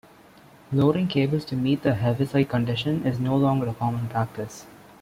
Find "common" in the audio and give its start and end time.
3.75-4.07